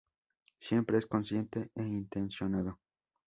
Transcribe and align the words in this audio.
Siempre 0.59 0.97
es 0.97 1.05
consciente 1.05 1.69
e 1.75 1.83
intencionado. 1.83 2.79